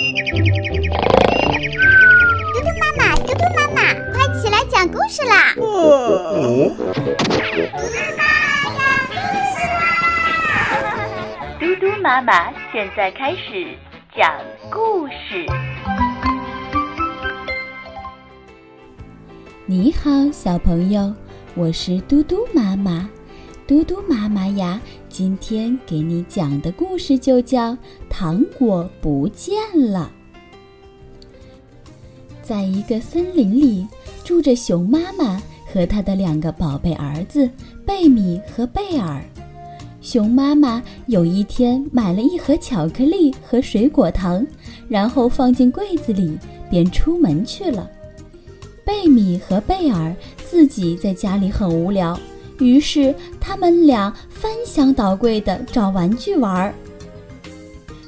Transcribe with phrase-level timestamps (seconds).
[0.00, 0.06] 嘟
[2.62, 5.52] 嘟妈妈，嘟嘟妈妈，快起来讲故事啦！
[5.54, 5.68] 嘟嘟
[8.16, 8.22] 妈妈
[8.72, 9.12] 讲故
[9.52, 9.78] 事啦！
[11.60, 13.76] 嘟嘟妈妈现在开始
[14.16, 14.32] 讲
[14.70, 15.44] 故事。
[19.66, 21.14] 你好，小朋友，
[21.54, 23.06] 我是嘟嘟妈妈。
[23.70, 27.70] 嘟嘟妈妈呀，今天给你讲的故事就叫
[28.08, 30.10] 《糖果不见了》。
[32.42, 33.86] 在一个森林里，
[34.24, 35.40] 住着熊妈妈
[35.72, 37.48] 和她的两个宝贝儿子
[37.86, 39.24] 贝米和贝尔。
[40.00, 44.44] 熊妈妈有一天买了一盒巧克力和水果糖，
[44.88, 46.36] 然后放进柜子里，
[46.68, 47.88] 便出门去了。
[48.84, 50.12] 贝米和贝尔
[50.44, 52.18] 自己在家里很无聊。
[52.60, 56.74] 于是他们俩翻箱倒柜的找玩具玩儿。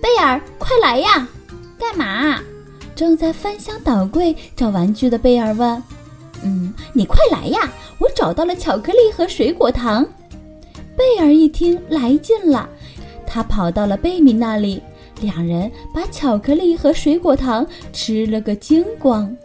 [0.00, 1.26] 贝尔，快来呀！
[1.78, 2.40] 干嘛？
[2.94, 5.82] 正在翻箱倒柜找玩具的贝尔问
[6.44, 7.72] ：“嗯，你快来呀！
[7.98, 10.06] 我找到了巧克力和水果糖。”
[10.96, 12.68] 贝尔一听来劲了，
[13.26, 14.80] 他跑到了贝米那里，
[15.20, 19.36] 两人把巧克力和水果糖吃了个精光。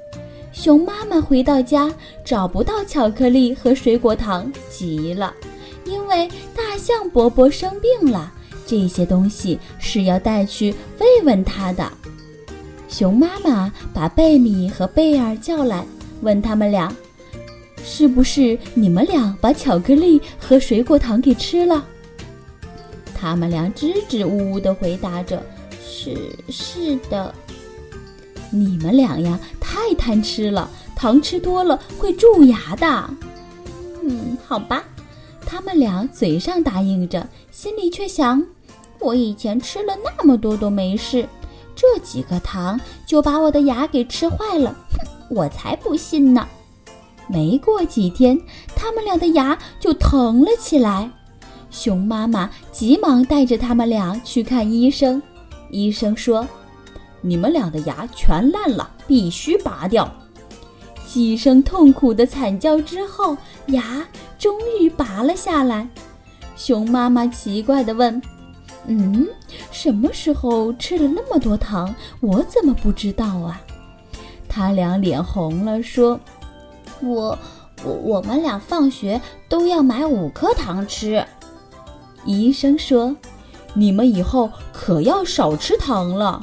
[0.62, 1.90] 熊妈妈回到家
[2.26, 5.34] 找不到巧克力和水果糖，急了，
[5.86, 8.30] 因为大象伯伯生病了，
[8.66, 11.90] 这些东西是要带去慰问他的。
[12.90, 15.86] 熊妈妈把贝米和贝尔叫来，
[16.24, 16.94] 问他们俩
[17.82, 21.86] ：“是不是你们俩把巧克力和水果糖给吃了？”
[23.16, 25.42] 他们俩支支吾吾地回答着
[25.82, 26.18] ：“是
[26.50, 27.34] 是的。”
[28.52, 33.10] 你们俩呀，太贪吃了，糖吃多了会蛀牙的。
[34.04, 34.84] 嗯，好吧。
[35.46, 38.44] 他们俩嘴上答应着，心里却想：
[39.00, 41.28] 我以前吃了那么多都没事，
[41.76, 44.76] 这几个糖就把我的牙给吃坏了。
[44.92, 46.48] 哼，我才不信呢。
[47.28, 48.40] 没过几天，
[48.76, 51.10] 他们俩的牙就疼了起来。
[51.72, 55.22] 熊妈妈急忙带着他们俩去看医生。
[55.72, 56.48] 医生说。
[57.22, 60.10] 你们俩的牙全烂了，必须拔掉。
[61.08, 63.36] 几声痛苦的惨叫之后，
[63.68, 64.08] 牙
[64.38, 65.90] 终于拔了下来。
[66.56, 68.22] 熊妈妈奇怪地问
[68.86, 69.28] ：“嗯，
[69.72, 71.94] 什么时候吃了那么多糖？
[72.20, 73.60] 我怎么不知道啊？”
[74.48, 76.20] 他俩脸红了，说
[77.02, 77.38] ：“我
[77.84, 81.26] 我我们俩放学都要买五颗糖吃。”
[82.26, 83.16] 医生说
[83.74, 86.40] ：“你们以后可要少吃糖了。”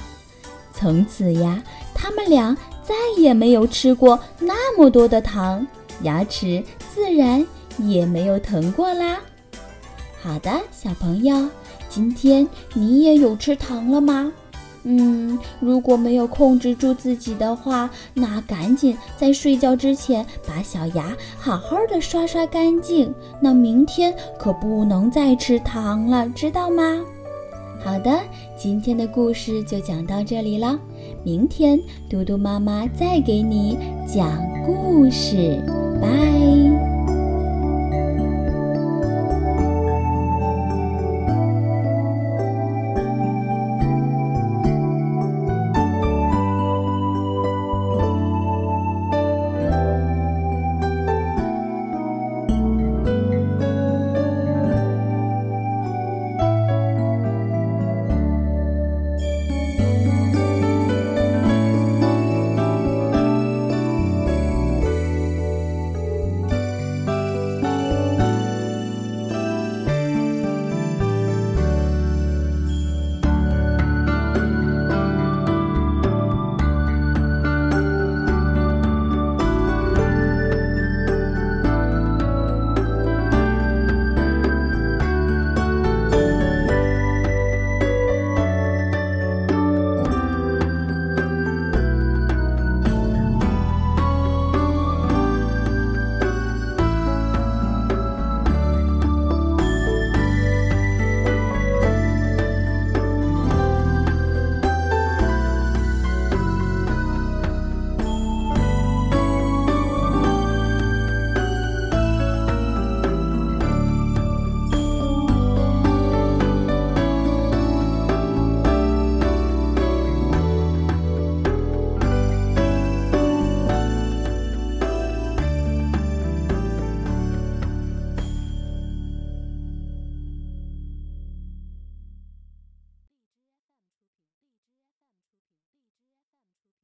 [0.77, 1.63] 从此呀，
[1.95, 5.67] 他们俩再也没有吃过那么多的糖，
[6.03, 6.63] 牙齿
[6.95, 7.45] 自然
[7.79, 9.19] 也没有疼过啦。
[10.23, 11.49] 好的，小朋友，
[11.89, 14.31] 今天你也有吃糖了吗？
[14.89, 23.13] 嗯，如果没有控制住自己的话，那赶紧在睡觉之前把小牙好好的刷刷干净。
[23.41, 27.01] 那明天可不能再吃糖了，知道吗？
[27.87, 28.11] 好的，
[28.57, 30.77] 今天的故事就讲到这里了。
[31.23, 31.79] 明天
[32.11, 34.29] 嘟嘟妈妈再给你讲
[34.67, 35.63] 故事，
[36.03, 36.66] 拜。